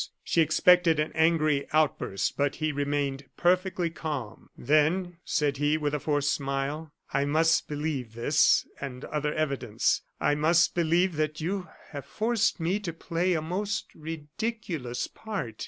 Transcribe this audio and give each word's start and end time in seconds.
She 0.23 0.41
expected 0.41 0.99
an 0.99 1.11
angry 1.13 1.67
outburst, 1.73 2.35
but 2.35 2.55
he 2.55 2.71
remained 2.71 3.25
perfectly 3.37 3.91
calm. 3.91 4.49
"Then," 4.57 5.17
said 5.23 5.57
he, 5.57 5.77
with 5.77 5.93
a 5.93 5.99
forced 5.99 6.33
smile, 6.33 6.91
"I 7.13 7.25
must 7.25 7.67
believe 7.67 8.15
this 8.15 8.65
and 8.79 9.05
other 9.05 9.31
evidence. 9.31 10.01
I 10.19 10.33
must 10.33 10.73
believe 10.73 11.17
that 11.17 11.39
you 11.39 11.67
have 11.89 12.05
forced 12.05 12.59
me 12.59 12.79
to 12.79 12.93
play 12.93 13.33
a 13.33 13.43
most 13.43 13.93
ridiculous 13.93 15.05
part. 15.05 15.57